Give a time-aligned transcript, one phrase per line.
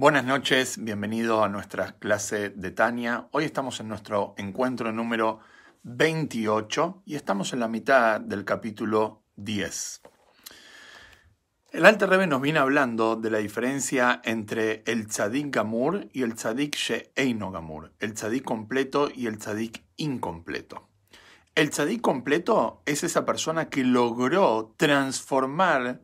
[0.00, 3.26] Buenas noches, bienvenido a nuestra clase de Tania.
[3.32, 5.40] Hoy estamos en nuestro encuentro número
[5.82, 10.02] 28 y estamos en la mitad del capítulo 10.
[11.72, 16.36] El Alter Rebbe nos viene hablando de la diferencia entre el tzadik gamur y el
[16.36, 20.88] tzadik she'eino gamur, el tzadik completo y el tzadik incompleto.
[21.56, 26.02] El tzadik completo es esa persona que logró transformar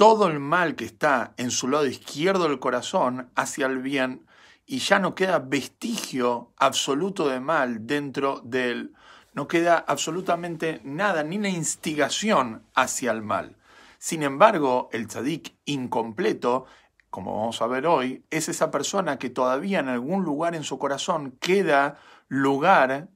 [0.00, 4.24] todo el mal que está en su lado izquierdo del corazón hacia el bien
[4.64, 8.94] y ya no queda vestigio absoluto de mal dentro de él.
[9.34, 13.58] No queda absolutamente nada, ni la instigación hacia el mal.
[13.98, 16.64] Sin embargo, el tzadik incompleto,
[17.10, 20.78] como vamos a ver hoy, es esa persona que todavía en algún lugar en su
[20.78, 23.08] corazón queda lugar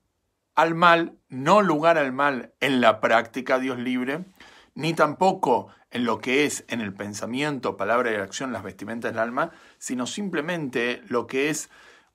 [0.55, 4.27] al mal, no lugar al mal en la práctica, Dios libre,
[4.75, 9.21] ni tampoco en lo que es en el pensamiento, palabra y acción, las vestimentas del
[9.21, 11.71] alma, sino simplemente lo que es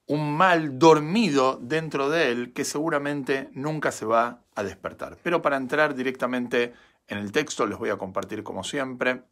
[0.06, 5.18] un mal dormido dentro de él que seguramente nunca se va a despertar.
[5.23, 6.73] Pero para entrar directamente
[7.08, 9.23] en el texto les voy a compartir como siempre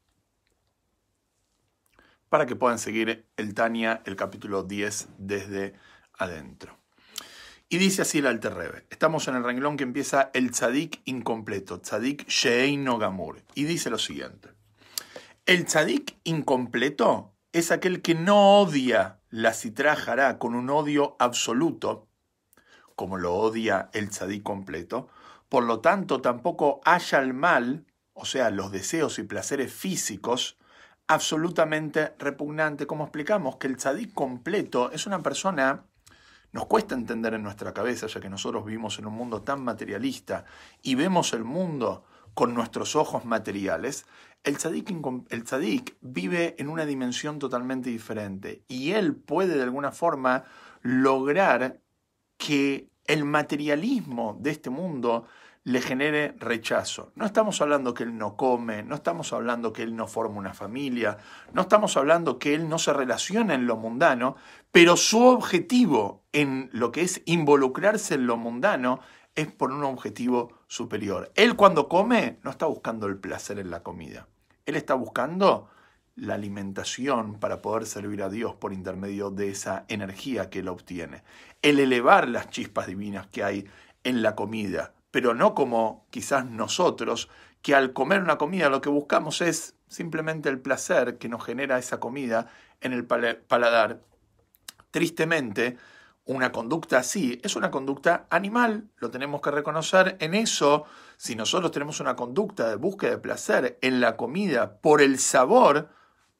[2.29, 5.73] para que puedan seguir el Tania, el capítulo 10 desde
[6.17, 6.76] adentro.
[7.69, 8.85] Y dice así el Alter Rebbe.
[8.89, 13.41] Estamos en el renglón que empieza el tzadik incompleto, tzadik sheino gamur.
[13.55, 14.49] Y dice lo siguiente.
[15.45, 22.07] El tzadik incompleto es aquel que no odia la citra con un odio absoluto,
[22.95, 25.09] como lo odia el tzadik completo.
[25.49, 30.57] Por lo tanto, tampoco haya el mal, o sea, los deseos y placeres físicos,
[31.07, 32.87] absolutamente repugnante.
[32.87, 35.83] Como explicamos, que el tzadik completo es una persona
[36.51, 40.45] nos cuesta entender en nuestra cabeza, ya que nosotros vivimos en un mundo tan materialista
[40.81, 44.05] y vemos el mundo con nuestros ojos materiales,
[44.43, 44.91] el tzadik,
[45.29, 50.45] el vive en una dimensión totalmente diferente y él puede de alguna forma
[50.81, 51.81] lograr
[52.37, 55.25] que el materialismo de este mundo
[55.67, 57.11] le genere rechazo.
[57.15, 60.53] No estamos hablando que él no come, no estamos hablando que él no forma una
[60.53, 61.17] familia,
[61.51, 64.37] no estamos hablando que él no se relaciona en lo mundano,
[64.71, 69.01] pero su objetivo en lo que es involucrarse en lo mundano
[69.35, 71.33] es por un objetivo superior.
[71.35, 74.25] Él cuando come no está buscando el placer en la comida,
[74.65, 75.67] él está buscando
[76.15, 81.23] la alimentación para poder servir a Dios por intermedio de esa energía que él obtiene,
[81.61, 83.67] el elevar las chispas divinas que hay
[84.05, 87.29] en la comida, pero no como quizás nosotros,
[87.61, 91.77] que al comer una comida lo que buscamos es simplemente el placer que nos genera
[91.77, 92.49] esa comida
[92.81, 94.01] en el paladar.
[94.91, 95.77] Tristemente,
[96.25, 100.17] una conducta así es una conducta animal, lo tenemos que reconocer.
[100.19, 100.83] En eso,
[101.15, 105.89] si nosotros tenemos una conducta de búsqueda de placer en la comida por el sabor,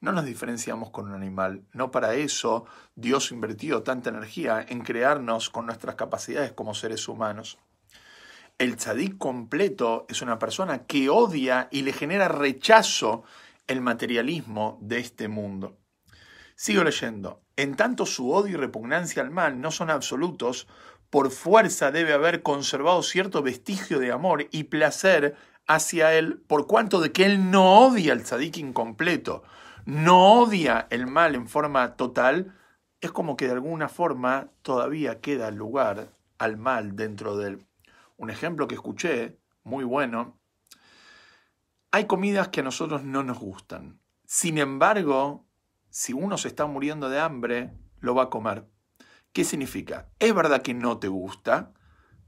[0.00, 1.64] no nos diferenciamos con un animal.
[1.72, 7.58] No para eso Dios invertido tanta energía en crearnos con nuestras capacidades como seres humanos.
[8.58, 13.22] El tzadik completo es una persona que odia y le genera rechazo
[13.68, 15.78] el materialismo de este mundo.
[16.56, 17.40] Sigo leyendo.
[17.54, 20.66] En tanto su odio y repugnancia al mal no son absolutos,
[21.08, 25.36] por fuerza debe haber conservado cierto vestigio de amor y placer
[25.68, 29.44] hacia él, por cuanto de que él no odia al tzadik incompleto,
[29.84, 32.56] no odia el mal en forma total,
[33.00, 36.08] es como que de alguna forma todavía queda lugar
[36.38, 37.67] al mal dentro de él.
[38.18, 40.38] Un ejemplo que escuché, muy bueno,
[41.92, 44.00] hay comidas que a nosotros no nos gustan.
[44.26, 45.46] Sin embargo,
[45.88, 48.66] si uno se está muriendo de hambre, lo va a comer.
[49.32, 50.08] ¿Qué significa?
[50.18, 51.72] Es verdad que no te gusta,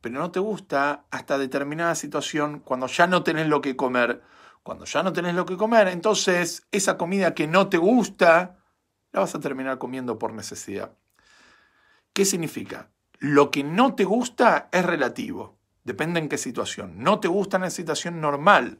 [0.01, 4.23] pero no te gusta hasta determinada situación cuando ya no tenés lo que comer.
[4.63, 8.59] Cuando ya no tenés lo que comer, entonces esa comida que no te gusta,
[9.11, 10.97] la vas a terminar comiendo por necesidad.
[12.13, 12.91] ¿Qué significa?
[13.19, 15.60] Lo que no te gusta es relativo.
[15.91, 17.03] Depende en qué situación.
[17.03, 18.79] No te gusta en una situación normal,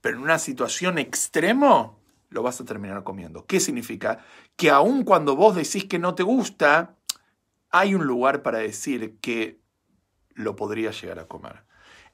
[0.00, 3.46] pero en una situación extremo lo vas a terminar comiendo.
[3.46, 4.20] ¿Qué significa?
[4.54, 6.94] Que aun cuando vos decís que no te gusta,
[7.68, 9.60] hay un lugar para decir que
[10.34, 11.64] lo podría llegar a comer.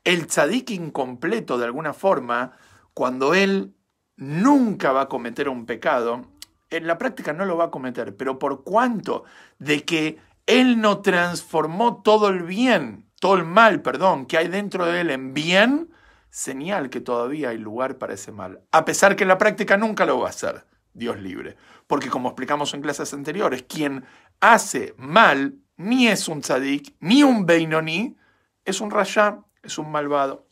[0.03, 2.53] El tzadik incompleto, de alguna forma,
[2.95, 3.75] cuando él
[4.17, 6.23] nunca va a cometer un pecado,
[6.71, 9.25] en la práctica no lo va a cometer, pero por cuanto
[9.59, 14.87] de que él no transformó todo el bien todo el mal, perdón, que hay dentro
[14.87, 15.91] de él en bien,
[16.31, 18.61] señal que todavía hay lugar para ese mal.
[18.71, 21.57] A pesar que en la práctica nunca lo va a hacer, Dios libre.
[21.87, 24.05] Porque como explicamos en clases anteriores, quien
[24.41, 28.17] hace mal ni es un tzadik, ni un beinoní,
[28.65, 30.47] es un rasha, es un malvado.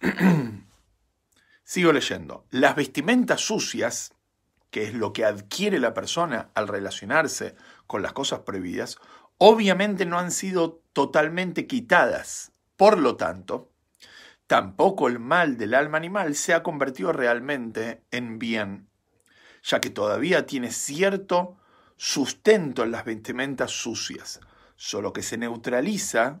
[1.64, 2.46] Sigo leyendo.
[2.50, 4.14] Las vestimentas sucias
[4.74, 7.54] que es lo que adquiere la persona al relacionarse
[7.86, 8.98] con las cosas prohibidas,
[9.38, 12.52] obviamente no han sido totalmente quitadas.
[12.76, 13.70] Por lo tanto,
[14.46, 18.88] tampoco el mal del alma animal se ha convertido realmente en bien,
[19.62, 21.56] ya que todavía tiene cierto
[21.96, 24.40] sustento en las vestimentas sucias,
[24.76, 26.40] solo que se neutraliza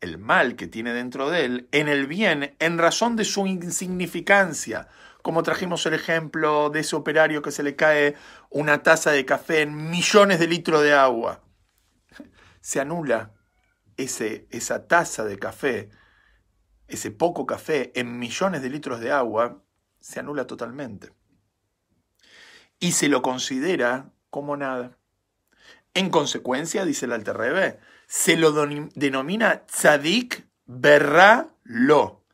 [0.00, 4.88] el mal que tiene dentro de él en el bien en razón de su insignificancia,
[5.22, 8.16] como trajimos el ejemplo de ese operario que se le cae
[8.48, 11.42] una taza de café en millones de litros de agua.
[12.60, 13.34] Se anula
[13.96, 15.90] ese, esa taza de café,
[16.88, 19.62] ese poco café en millones de litros de agua,
[20.00, 21.12] se anula totalmente.
[22.78, 24.96] Y se lo considera como nada.
[25.94, 32.24] En consecuencia, dice el Alter se lo denomina tzadik berra lo.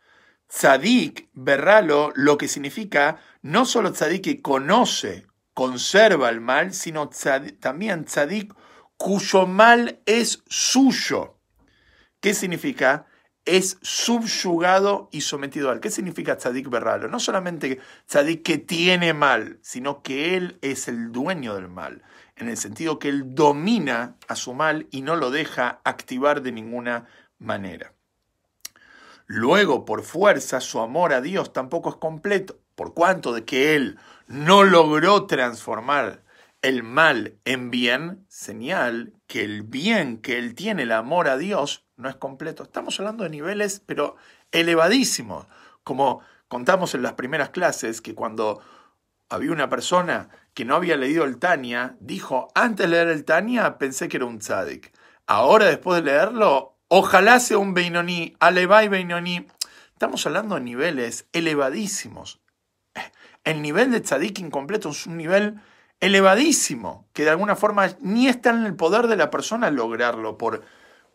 [0.48, 7.10] Tzadik, berralo, lo que significa no solo tzadik que conoce, conserva el mal, sino
[7.60, 8.54] también tzadik
[8.96, 11.38] cuyo mal es suyo.
[12.20, 13.06] ¿Qué significa?
[13.44, 15.80] Es subyugado y sometido al.
[15.80, 17.06] ¿Qué significa tzadik berralo?
[17.06, 22.02] No solamente tzadik que tiene mal, sino que él es el dueño del mal,
[22.34, 26.52] en el sentido que él domina a su mal y no lo deja activar de
[26.52, 27.06] ninguna
[27.38, 27.92] manera.
[29.26, 33.98] Luego, por fuerza, su amor a Dios tampoco es completo, por cuanto de que él
[34.26, 36.25] no logró transformar
[36.66, 41.86] el mal en bien, señal que el bien que él tiene, el amor a Dios,
[41.96, 42.62] no es completo.
[42.62, 44.16] Estamos hablando de niveles, pero
[44.52, 45.46] elevadísimos,
[45.84, 48.60] como contamos en las primeras clases, que cuando
[49.28, 53.78] había una persona que no había leído el Tania, dijo, antes de leer el Tania
[53.78, 54.92] pensé que era un tzadik.
[55.26, 59.44] Ahora, después de leerlo, Ojalá sea un Beinoní, Alevai Beinoní.
[59.92, 62.40] Estamos hablando de niveles elevadísimos.
[63.42, 65.60] El nivel de tzadik incompleto es un nivel
[66.00, 70.62] elevadísimo, que de alguna forma ni está en el poder de la persona lograrlo por,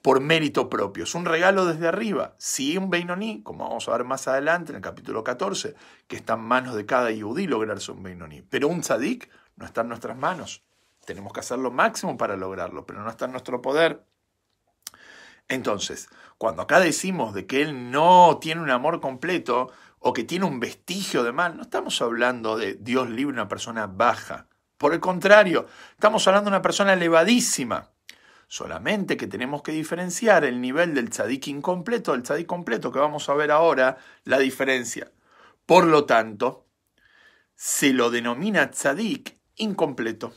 [0.01, 1.03] por mérito propio.
[1.03, 2.35] Es un regalo desde arriba.
[2.37, 5.75] Si un Beinoní, como vamos a ver más adelante en el capítulo 14,
[6.07, 8.41] que está en manos de cada yudí lograrse un Beinoní.
[8.41, 10.63] Pero un tzadik no está en nuestras manos.
[11.05, 14.03] Tenemos que hacer lo máximo para lograrlo, pero no está en nuestro poder.
[15.47, 20.45] Entonces, cuando acá decimos de que él no tiene un amor completo o que tiene
[20.45, 24.47] un vestigio de mal, no estamos hablando de Dios libre una persona baja.
[24.81, 27.91] Por el contrario, estamos hablando de una persona elevadísima.
[28.47, 33.29] Solamente que tenemos que diferenciar el nivel del tzadik incompleto del tzadik completo, que vamos
[33.29, 35.11] a ver ahora la diferencia.
[35.67, 36.65] Por lo tanto,
[37.53, 40.33] se lo denomina tzadik incompleto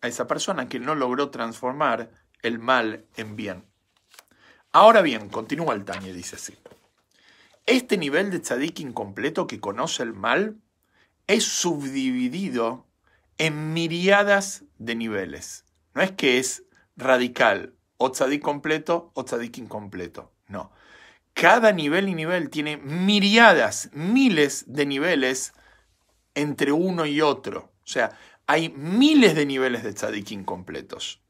[0.00, 2.10] a esa persona que no logró transformar
[2.42, 3.64] el mal en bien.
[4.72, 6.58] Ahora bien, continúa el Tañe, dice así.
[7.66, 10.56] Este nivel de tzadik incompleto que conoce el mal
[11.28, 12.87] es subdividido
[13.38, 15.64] en miriadas de niveles.
[15.94, 16.64] No es que es
[16.96, 20.32] radical, o tzadik completo o tzadik incompleto.
[20.48, 20.72] No.
[21.34, 25.52] Cada nivel y nivel tiene miriadas, miles de niveles
[26.34, 27.72] entre uno y otro.
[27.82, 31.22] O sea, hay miles de niveles de tzadik incompletos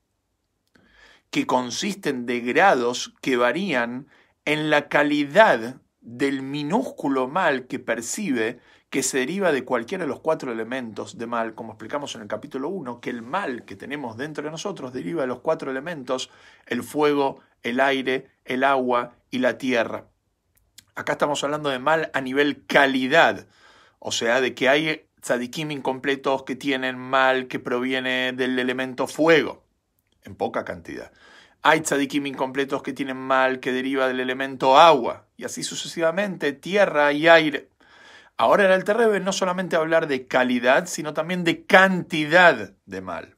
[1.31, 4.08] que consisten de grados que varían
[4.44, 10.20] en la calidad del minúsculo mal que percibe que se deriva de cualquiera de los
[10.20, 14.17] cuatro elementos de mal, como explicamos en el capítulo 1, que el mal que tenemos
[14.17, 16.30] dentro de nosotros deriva de los cuatro elementos,
[16.66, 20.07] el fuego, el aire, el agua y la tierra.
[20.95, 23.47] Acá estamos hablando de mal a nivel calidad,
[23.99, 29.64] o sea, de que hay tzadikim incompletos que tienen mal que proviene del elemento fuego
[30.25, 31.12] en poca cantidad.
[31.62, 37.12] Hay tzadikim incompletos que tienen mal que deriva del elemento agua, y así sucesivamente, tierra
[37.12, 37.68] y aire.
[38.40, 43.37] Ahora el Alter no solamente hablar de calidad, sino también de cantidad de mal.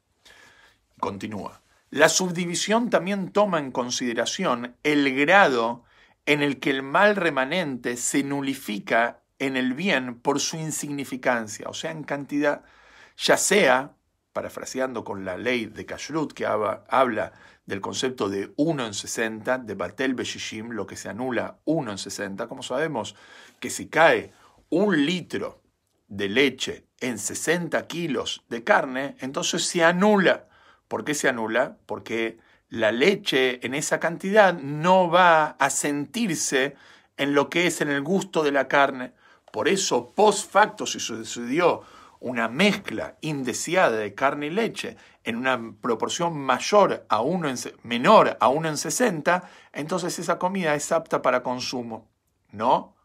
[1.00, 1.62] Continúa.
[1.88, 5.85] La subdivisión también toma en consideración el grado
[6.26, 11.75] en el que el mal remanente se nulifica en el bien por su insignificancia, o
[11.75, 12.62] sea, en cantidad,
[13.16, 13.95] ya sea
[14.35, 17.33] parafraseando con la ley de Kashrut, que habla
[17.64, 21.99] del concepto de 1 en 60, de Batel Beshishim, lo que se anula 1 en
[21.99, 23.16] 60, como sabemos
[23.61, 24.33] que si cae
[24.71, 25.62] un litro
[26.09, 30.49] de leche en 60 kilos de carne, entonces se anula.
[30.89, 31.79] ¿Por qué se anula?
[31.87, 36.77] Porque la leche en esa cantidad no va a sentirse
[37.17, 39.12] en lo que es en el gusto de la carne.
[39.53, 41.83] Por eso, post facto, si sucedió
[42.21, 48.37] una mezcla indeseada de carne y leche en una proporción mayor a uno en, menor
[48.41, 52.09] a 1 en 60, entonces esa comida es apta para consumo.
[52.53, 53.00] No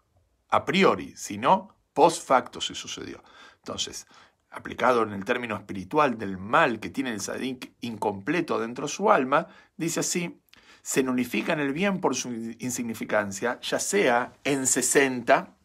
[0.55, 3.23] a priori, sino post facto si sucedió.
[3.57, 4.07] Entonces,
[4.49, 9.11] aplicado en el término espiritual del mal que tiene el tzadik incompleto dentro de su
[9.11, 10.41] alma, dice así,
[10.81, 15.57] se en el bien por su insignificancia, ya sea en 60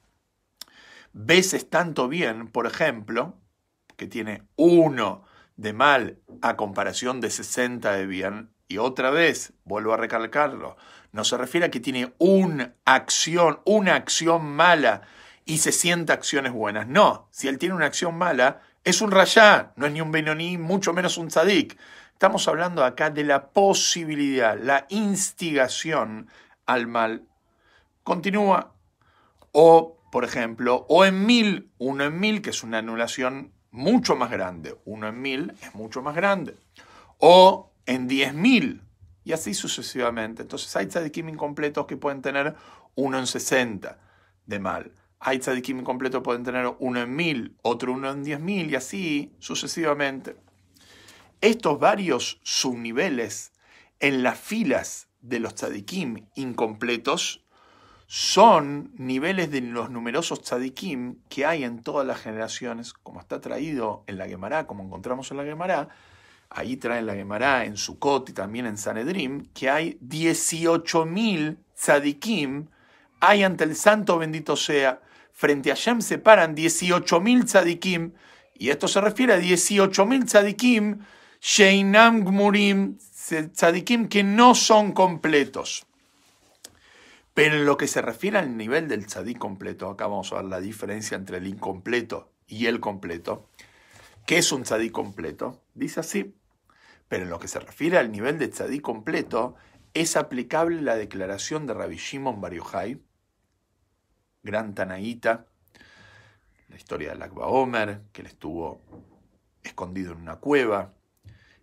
[1.12, 3.37] veces tanto bien, por ejemplo,
[3.97, 5.25] que tiene uno
[5.56, 10.76] de mal a comparación de 60 de bien, y otra vez, vuelvo a recalcarlo,
[11.12, 15.02] no se refiere a que tiene una acción, una acción mala
[15.44, 16.86] y 60 acciones buenas.
[16.86, 20.58] No, si él tiene una acción mala, es un rayá, no es ni un benoní,
[20.58, 21.78] mucho menos un tzadik.
[22.12, 26.28] Estamos hablando acá de la posibilidad, la instigación
[26.66, 27.26] al mal.
[28.02, 28.74] Continúa.
[29.52, 34.30] O, por ejemplo, o en mil, uno en mil, que es una anulación mucho más
[34.30, 34.76] grande.
[34.84, 36.56] Uno en mil es mucho más grande.
[37.18, 38.82] O en diez mil,
[39.24, 40.42] y así sucesivamente.
[40.42, 42.54] Entonces hay tzadikim incompletos que pueden tener
[42.94, 43.98] uno en sesenta
[44.46, 44.92] de mal.
[45.18, 49.34] Hay tzadikim incompletos pueden tener uno en mil, otro uno en diez mil, y así
[49.38, 50.36] sucesivamente.
[51.40, 53.52] Estos varios subniveles
[53.98, 57.44] en las filas de los tzadikim incompletos
[58.06, 64.02] son niveles de los numerosos tzadikim que hay en todas las generaciones, como está traído
[64.06, 65.88] en la Gemara, como encontramos en la Gemara.
[66.50, 72.66] Ahí trae la Gemara en Sukkot y también en Sanedrim, que hay 18.000 tzadikim,
[73.21, 75.00] hay ante el santo bendito sea.
[75.33, 78.12] Frente a Shem se paran 18.000 tzadikim,
[78.54, 80.99] y esto se refiere a 18.000 tzadikim
[81.40, 85.87] Sheinam Gmurim, tzadikim que no son completos.
[87.33, 90.45] Pero en lo que se refiere al nivel del tzadik completo, acá vamos a ver
[90.45, 93.49] la diferencia entre el incompleto y el completo.
[94.26, 95.62] ¿Qué es un tzadik completo?
[95.75, 96.35] Dice así.
[97.10, 99.56] Pero en lo que se refiere al nivel de tzadik completo,
[99.94, 103.02] es aplicable la declaración de Rabbi Shimon Bar Yochai,
[104.44, 105.48] gran Tanaíta,
[106.68, 108.80] la historia del Akba Omer, que él estuvo
[109.64, 110.94] escondido en una cueva,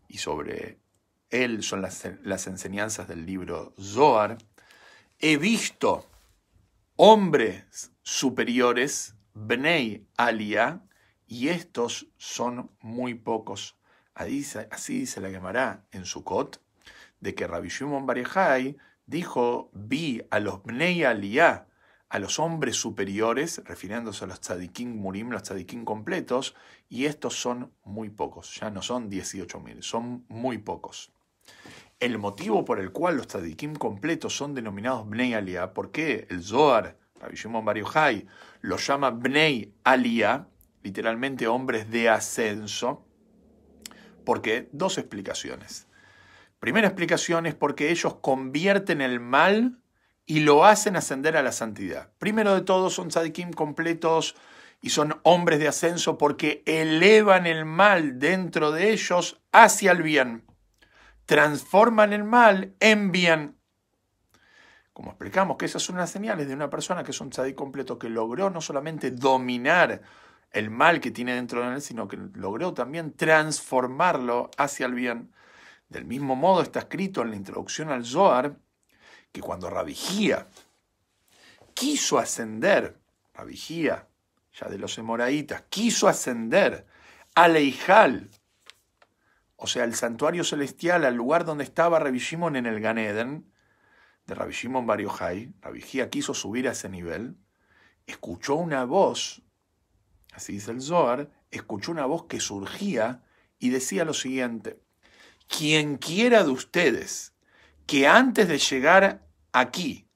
[0.10, 0.82] y sobre
[1.30, 4.38] él son las, enseñanzas del libro Zohar,
[5.18, 6.10] he visto
[6.98, 10.84] hombres superiores, Bnei Alia,
[11.26, 13.77] y estos son muy pocos.
[14.18, 16.60] Así dice la Gemara en Sukkot,
[17.20, 18.18] de que Rabbi Shimon Bar
[19.06, 21.68] dijo, vi a los Bnei Aliyah,
[22.10, 26.56] a los hombres superiores, refiriéndose a los tzadikim murim, los tzadikim completos,
[26.90, 31.12] y estos son muy pocos, ya no son 18.000, son muy pocos.
[32.00, 36.42] El motivo por el cual los tzadikim completos son denominados Bnei Aliyah, ¿por qué el
[36.44, 38.26] Zohar, Rabbi Shimon Bar Yochai,
[38.62, 40.48] los llama Bnei Aliyah,
[40.82, 43.07] literalmente hombres de ascenso?
[44.28, 45.88] Porque dos explicaciones.
[46.60, 49.80] Primera explicación es porque ellos convierten el mal
[50.26, 52.10] y lo hacen ascender a la santidad.
[52.20, 54.36] Primero de todo son tzadikim completos
[54.82, 60.44] y son hombres de ascenso porque elevan el mal dentro de ellos hacia el bien.
[61.26, 63.56] Transforman el mal en bien.
[64.92, 67.98] Como explicamos que esas son las señales de una persona que es un tzadik completo
[67.98, 70.02] que logró no solamente dominar
[70.52, 75.34] el mal que tiene dentro de él, sino que logró también transformarlo hacia el bien.
[75.90, 78.58] Del mismo modo está escrito en la introducción al Zohar
[79.32, 80.48] que cuando Rabigía
[81.74, 83.00] quiso ascender,
[83.34, 84.08] Rabigía,
[84.52, 86.88] ya de los Emoraitas, quiso ascender
[87.36, 88.32] a Leijal,
[89.58, 92.22] o sea, al santuario celestial, al lugar donde estaba Rabbi
[92.56, 93.52] en el Ganeden,
[94.26, 95.00] de Rabbi Shimon Bar
[96.10, 97.38] quiso subir a ese nivel,
[98.08, 99.44] escuchó una voz,
[100.38, 103.24] así dice el Zohar, escuchó una voz que surgía
[103.58, 104.80] y decía lo siguiente,
[105.48, 107.34] quien quiera de ustedes
[107.88, 110.08] que antes de llegar aquí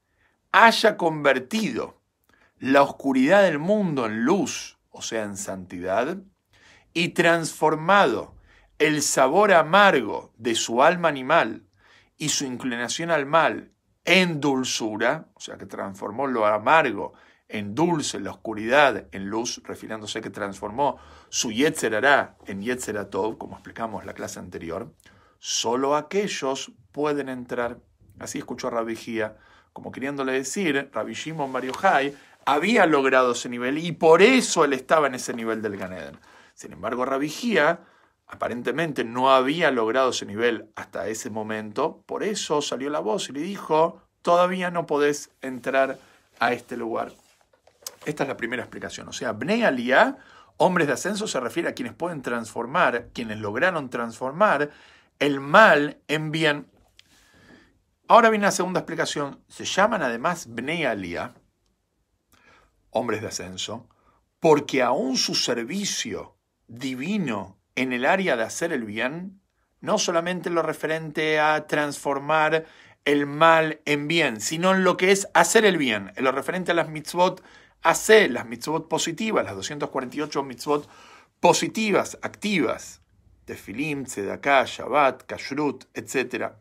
[0.51, 1.99] haya convertido
[2.59, 6.17] la oscuridad del mundo en luz, o sea, en santidad,
[6.93, 8.35] y transformado
[8.77, 11.65] el sabor amargo de su alma animal
[12.17, 13.71] y su inclinación al mal
[14.05, 17.13] en dulzura, o sea, que transformó lo amargo
[17.51, 20.97] en dulce, la oscuridad en luz, refiriéndose que transformó
[21.29, 24.93] su Yetzerará en Yetzeratov, como explicamos en la clase anterior,
[25.39, 27.79] solo aquellos pueden entrar.
[28.19, 28.97] Así escuchó a Rabbi
[29.73, 31.63] como queriéndole decir, Rabbi Shimon Bar
[32.45, 36.19] había logrado ese nivel y por eso él estaba en ese nivel del Ganeden.
[36.53, 37.57] Sin embargo, Rabbi
[38.27, 43.33] aparentemente no había logrado ese nivel hasta ese momento, por eso salió la voz y
[43.33, 45.99] le dijo, todavía no podés entrar
[46.39, 47.13] a este lugar.
[48.05, 49.07] Esta es la primera explicación.
[49.07, 50.17] O sea, Bnei Aliyah,
[50.57, 54.71] hombres de ascenso, se refiere a quienes pueden transformar, quienes lograron transformar
[55.19, 56.71] el mal en bien.
[58.07, 59.43] Ahora viene la segunda explicación.
[59.47, 61.35] Se llaman además Bnei Aliyah,
[62.89, 63.87] hombres de ascenso,
[64.39, 69.41] porque aún su servicio divino en el área de hacer el bien,
[69.79, 72.65] no solamente en lo referente a transformar
[73.05, 76.71] el mal en bien, sino en lo que es hacer el bien, en lo referente
[76.71, 77.43] a las mitzvot,
[77.81, 80.87] hacer las mitzvot positivas, las 248 mitzvot
[81.39, 83.01] positivas, activas,
[83.45, 86.53] Tefilim, Tzedaká, Shabbat, Kashrut, etc.,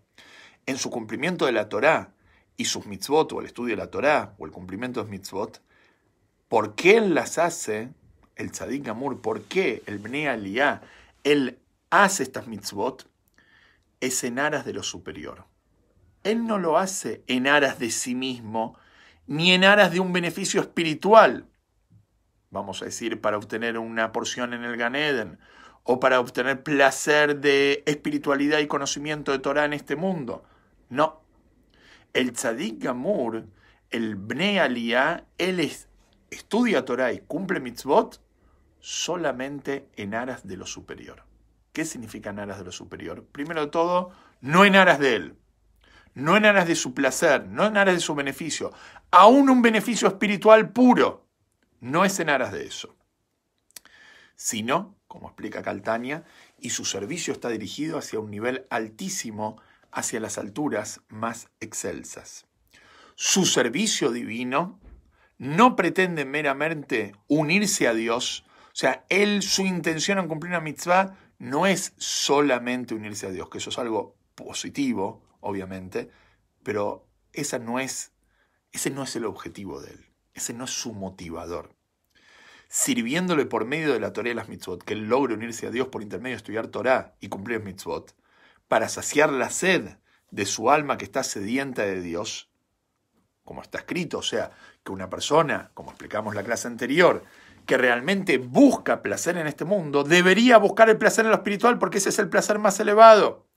[0.67, 2.13] en su cumplimiento de la Torá
[2.57, 5.61] y sus mitzvot, o el estudio de la Torá, o el cumplimiento de mitzvot,
[6.49, 7.91] ¿por qué él las hace,
[8.37, 10.83] el Tzadik Amur, por qué el Bnei Aliyah,
[11.25, 11.59] él
[11.91, 13.07] hace estas mitzvot?
[14.01, 15.45] Es en aras de lo superior.
[16.23, 18.79] Él no lo hace en aras de sí mismo,
[19.27, 21.47] ni en aras de un beneficio espiritual,
[22.51, 25.39] vamos a decir, para obtener una porción en el Ganeden,
[25.83, 30.45] o para obtener placer de espiritualidad y conocimiento de Torah en este mundo.
[30.89, 31.23] No.
[32.13, 33.47] El Tzadik Gamur,
[33.91, 35.61] el Bnei Aliyah, él
[36.31, 38.21] estudia Torah y cumple mitzvot
[38.79, 41.25] solamente en aras de lo superior.
[41.73, 43.25] ¿Qué significa en aras de lo superior?
[43.25, 44.11] Primero de todo,
[44.41, 45.40] no en aras de él
[46.15, 48.73] no en aras de su placer, no en aras de su beneficio,
[49.11, 51.27] aún un beneficio espiritual puro,
[51.81, 52.97] no es en aras de eso,
[54.37, 56.25] sino, como explica Caltania,
[56.59, 59.61] y su servicio está dirigido hacia un nivel altísimo,
[59.93, 62.47] hacia las alturas más excelsas.
[63.17, 64.79] Su servicio divino
[65.39, 71.17] no pretende meramente unirse a Dios, o sea, él, su intención en cumplir una mitzvah
[71.39, 76.11] no es solamente unirse a Dios, que eso es algo positivo, obviamente,
[76.63, 78.13] pero esa no es,
[78.73, 81.75] ese no es el objetivo de él, ese no es su motivador.
[82.69, 85.89] Sirviéndole por medio de la Torah y las mitzvot, que él logre unirse a Dios
[85.89, 88.15] por intermedio de estudiar Torah y cumplir mitzvot,
[88.69, 89.97] para saciar la sed
[90.31, 92.53] de su alma que está sedienta de Dios,
[93.45, 94.53] como está escrito, o sea,
[94.85, 97.25] que una persona, como explicamos en la clase anterior,
[97.67, 101.99] que realmente busca placer en este mundo, debería buscar el placer en lo espiritual porque
[101.99, 103.50] ese es el placer más elevado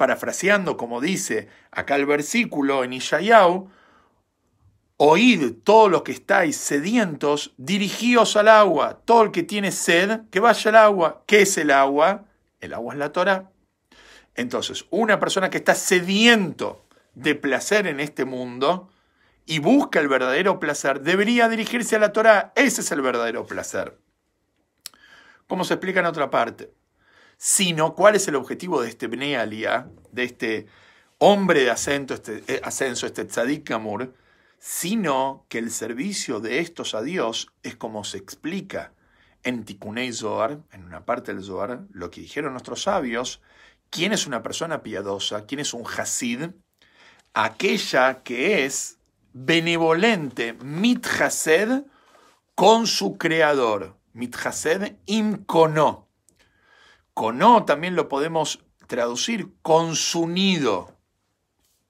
[0.00, 3.68] parafraseando como dice acá el versículo en Ishayau,
[4.96, 10.40] oíd todos los que estáis sedientos, dirigíos al agua, todo el que tiene sed, que
[10.40, 11.22] vaya al agua.
[11.26, 12.24] ¿Qué es el agua?
[12.62, 13.50] El agua es la Torah.
[14.34, 18.88] Entonces, una persona que está sediento de placer en este mundo
[19.44, 22.54] y busca el verdadero placer, debería dirigirse a la Torah.
[22.56, 23.98] Ese es el verdadero placer.
[25.46, 26.79] Como se explica en otra parte
[27.42, 29.32] sino cuál es el objetivo de este Bnei
[30.12, 30.66] de este
[31.16, 33.72] hombre de ascenso, este, eh, ascenso, este Tzadik
[34.58, 38.92] sino que el servicio de estos a Dios es como se explica
[39.42, 43.40] en Tikunei Zohar, en una parte del Zohar, lo que dijeron nuestros sabios,
[43.88, 46.50] quién es una persona piadosa, quién es un Hasid,
[47.32, 48.98] aquella que es
[49.32, 51.84] benevolente, mithased,
[52.54, 56.09] con su creador, mithased imkono.
[57.20, 60.96] Cono también lo podemos traducir con su nido.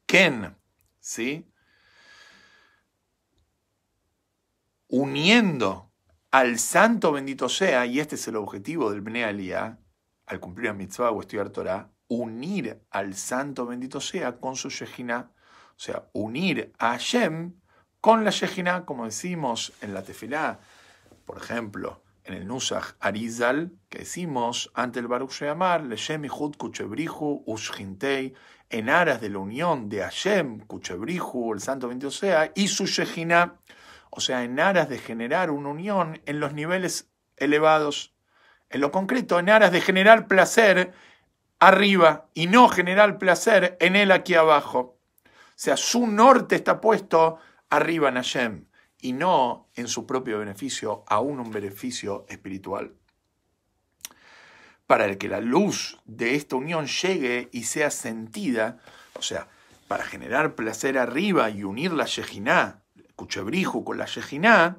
[0.05, 0.57] Ken,
[0.99, 1.49] ¿sí?
[4.89, 5.93] Uniendo
[6.33, 9.79] al santo bendito sea, y este es el objetivo del Bnei Aliyah,
[10.27, 15.31] al cumplir a mitzvah o estudiar Torah, unir al santo bendito sea con su Shejina,
[15.77, 17.55] o sea, unir a Hashem
[18.01, 20.59] con la Shejina, como decimos en la Tefilá,
[21.25, 27.43] por ejemplo, en el Nusach Arizal, que decimos ante el Baruch Sheamar, Leshem Ihud Kuchebrihu
[27.47, 28.35] Ushintei,
[28.69, 33.57] en aras de la unión de Hashem, Kuchebrihu, el Santo Bendito sea, y su Shejina,
[34.11, 38.15] o sea, en aras de generar una unión en los niveles elevados,
[38.69, 40.93] en lo concreto, en aras de generar placer
[41.59, 44.99] arriba y no generar placer en él aquí abajo.
[45.25, 47.39] O sea, su norte está puesto
[47.69, 48.70] arriba en Hashem
[49.03, 52.95] y no en su propio beneficio, aún un beneficio espiritual.
[54.87, 58.79] Para el que la luz de esta unión llegue y sea sentida,
[59.15, 59.49] o sea,
[59.89, 62.83] para generar placer arriba y unir la Yejiná,
[63.17, 64.79] Cuchebriju con la Yejiná,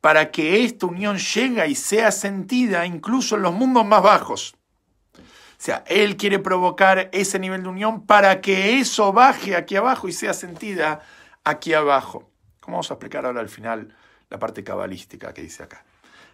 [0.00, 4.56] para que esta unión llegue y sea sentida incluso en los mundos más bajos.
[5.16, 10.06] O sea, Él quiere provocar ese nivel de unión para que eso baje aquí abajo
[10.06, 11.00] y sea sentida
[11.44, 12.30] aquí abajo.
[12.66, 13.94] Como vamos a explicar ahora al final
[14.28, 15.84] la parte cabalística que dice acá.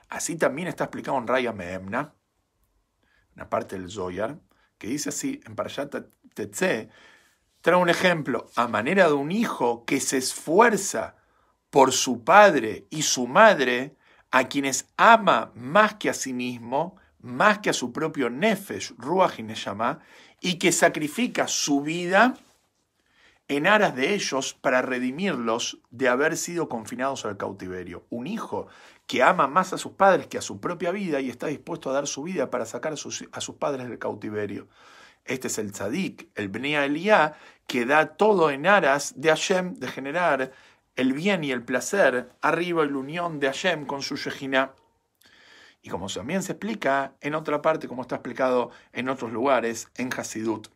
[0.08, 2.14] Así también está explicado en Raya Mehemna,
[3.36, 4.38] una parte del Zoyar,
[4.78, 5.94] que dice así, en Parashat
[6.32, 6.88] Tetze,
[7.60, 11.16] trae un ejemplo, a manera de un hijo que se esfuerza
[11.68, 13.94] por su padre y su madre,
[14.30, 19.38] a quienes ama más que a sí mismo, más que a su propio Nefesh, Ruach
[19.38, 19.98] y Neshama,
[20.40, 22.32] y que sacrifica su vida
[23.48, 28.06] en aras de ellos para redimirlos de haber sido confinados al cautiverio.
[28.10, 28.68] Un hijo
[29.06, 31.92] que ama más a sus padres que a su propia vida y está dispuesto a
[31.92, 34.68] dar su vida para sacar a sus, a sus padres del cautiverio.
[35.24, 37.32] Este es el tzadik, el Bnei Elías,
[37.66, 40.52] que da todo en aras de Hashem, de generar
[40.96, 44.72] el bien y el placer arriba la unión de Hashem con su Shejina.
[45.80, 50.10] Y como también se explica en otra parte, como está explicado en otros lugares, en
[50.16, 50.68] Hasidut.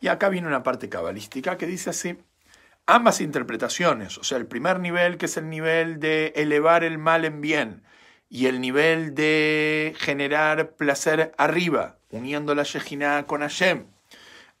[0.00, 2.18] Y acá viene una parte cabalística que dice así,
[2.86, 7.24] ambas interpretaciones, o sea, el primer nivel que es el nivel de elevar el mal
[7.24, 7.82] en bien
[8.28, 13.86] y el nivel de generar placer arriba, uniendo la Shejina con Hashem,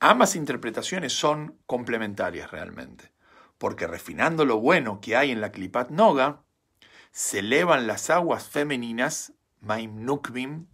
[0.00, 3.12] ambas interpretaciones son complementarias realmente,
[3.58, 6.42] porque refinando lo bueno que hay en la Klipat Noga,
[7.12, 10.66] se elevan las aguas femeninas, Maim Nukvim,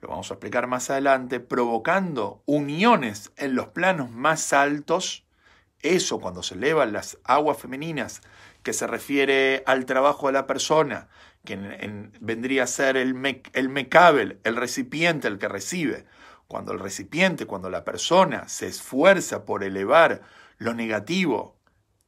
[0.00, 5.24] lo vamos a explicar más adelante, provocando uniones en los planos más altos.
[5.80, 8.20] Eso cuando se elevan las aguas femeninas,
[8.62, 11.08] que se refiere al trabajo de la persona,
[11.44, 11.56] que
[12.20, 16.04] vendría a ser el, el mecabel, el recipiente, el que recibe.
[16.48, 20.22] Cuando el recipiente, cuando la persona se esfuerza por elevar
[20.58, 21.56] lo negativo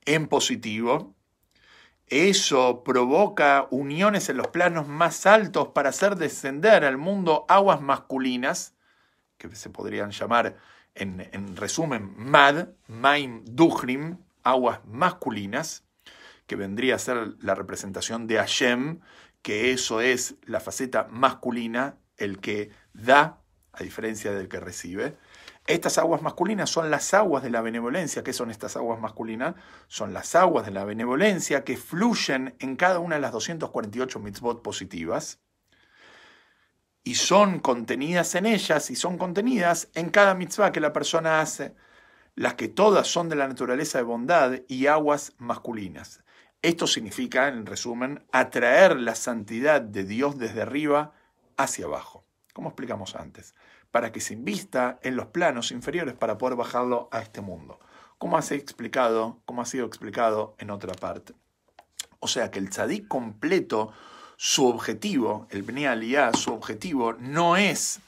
[0.05, 1.15] en positivo,
[2.11, 8.75] eso provoca uniones en los planos más altos para hacer descender al mundo aguas masculinas,
[9.37, 10.57] que se podrían llamar
[10.95, 15.85] en, resumen Mad, Maim Duhrim, aguas masculinas,
[16.47, 19.01] que vendría a ser la representación de Hashem,
[19.43, 23.41] que eso es la faceta masculina, el que da,
[23.73, 25.17] a diferencia del que recibe.
[25.69, 28.25] Estas aguas masculinas son las aguas de la benevolencia.
[28.25, 29.55] ¿Qué son estas aguas masculinas?
[29.87, 34.63] Son las aguas de la benevolencia que fluyen en cada una de las 248 mitzvot
[34.63, 35.41] positivas
[37.05, 41.75] y son contenidas en ellas y son contenidas en cada mitzvah que la persona hace,
[42.35, 46.25] las que todas son de la naturaleza de bondad y aguas masculinas.
[46.63, 51.13] Esto significa, en resumen, atraer la santidad de Dios desde arriba
[51.59, 53.55] hacia abajo, como explicamos antes
[53.91, 57.79] para que se invista en los planos inferiores para poder bajarlo a este mundo.
[58.19, 61.35] Como ha sido explicado, como ha sido explicado en otra parte.
[62.21, 63.93] O sea que el tzadik completo,
[64.37, 68.01] su objetivo, el Bnei su objetivo no es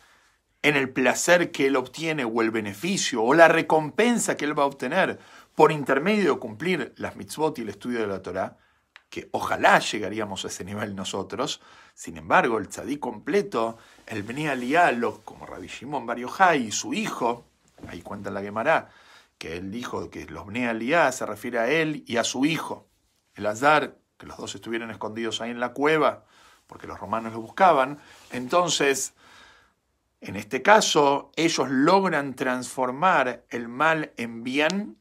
[0.63, 4.65] en el placer que él obtiene o el beneficio o la recompensa que él va
[4.65, 5.19] a obtener
[5.55, 8.59] por intermedio de cumplir las mitzvot y el estudio de la Torah,
[9.11, 11.61] que ojalá llegaríamos a ese nivel nosotros.
[11.95, 16.19] Sin embargo, el tzadí completo, el Bnei Aliyah, como Rabbi Shimon Bar
[16.57, 17.45] y su hijo,
[17.89, 18.89] ahí cuenta la Gemara,
[19.37, 22.87] que él dijo que los Bnei se refiere a él y a su hijo,
[23.35, 26.25] el Azar, que los dos estuvieron escondidos ahí en la cueva,
[26.67, 27.99] porque los romanos lo buscaban.
[28.31, 29.15] Entonces,
[30.21, 34.99] en este caso, ellos logran transformar el mal en bien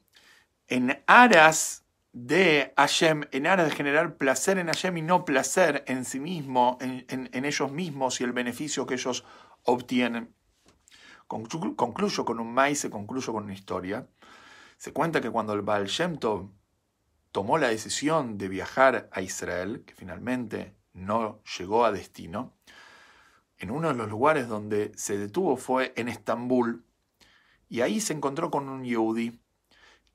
[0.67, 1.78] en aras
[2.11, 6.77] de Hashem en aras de generar placer en Hashem y no placer en sí mismo,
[6.81, 9.25] en, ellos mismos y el beneficio que ellos
[9.63, 10.33] obtienen.
[11.27, 14.07] Concluyo con un maíz, concluyo con una historia.
[14.77, 16.49] Se cuenta que cuando el Baal Shem Tov
[17.31, 22.55] tomó la decisión de viajar a Israel, que finalmente no llegó a destino,
[23.59, 26.85] en uno de los lugares donde se detuvo fue en Estambul,
[27.67, 29.39] y ahí se encontró con un yehudi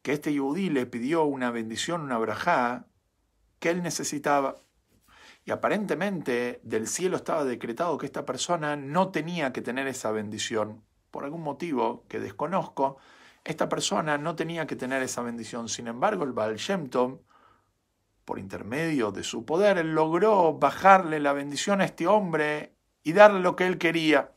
[0.05, 2.85] que este yudí le pidió una bendición, una brajá,
[3.59, 4.57] que él necesitaba.
[5.47, 10.85] Y aparentemente del cielo estaba decretado que esta persona no tenía que tener esa bendición.
[11.11, 12.99] Por algún motivo que desconozco,
[13.45, 15.71] esta persona no tenía que tener esa bendición.
[15.71, 16.59] Sin embargo, el Baal
[18.27, 23.57] por intermedio de su poder, logró bajarle la bendición a este hombre y darle lo
[23.57, 24.33] que él quería.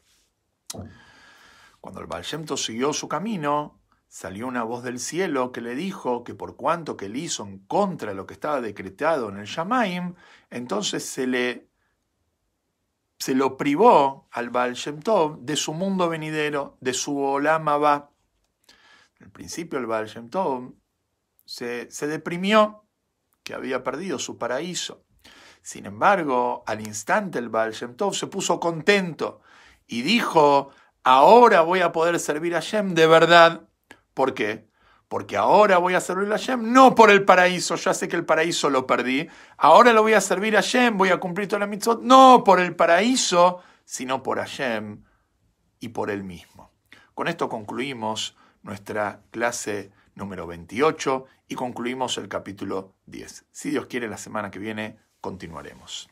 [1.81, 3.76] Cuando el Baal siguió su camino,
[4.17, 7.59] salió una voz del cielo que le dijo que por cuanto que él hizo en
[7.59, 10.15] contra de lo que estaba decretado en el Shamaim,
[10.49, 11.69] entonces se le
[13.19, 18.09] se lo privó al Baal Shem Tov de su mundo venidero, de su Olam Abba.
[19.21, 20.73] Al principio el Baal Shem Tov
[21.45, 22.87] se, se deprimió,
[23.43, 25.05] que había perdido su paraíso.
[25.61, 29.41] Sin embargo, al instante el Baal Shem Tov se puso contento
[29.85, 30.71] y dijo,
[31.03, 33.67] ahora voy a poder servir a Shem de verdad.
[34.17, 34.67] ¿Por qué?
[35.09, 38.25] Porque ahora voy a servir a Shem, no por el paraíso, ya sé que el
[38.25, 39.27] paraíso lo perdí.
[39.57, 42.59] Ahora lo voy a servir a Shem, voy a cumplir toda la mitzvot, no por
[42.59, 45.03] el paraíso, sino por Hashem
[45.79, 46.71] y por él mismo.
[47.13, 53.45] Con esto concluimos nuestra clase número 28 y concluimos el capítulo 10.
[53.51, 56.09] Si Dios quiere, la semana que viene continuaremos.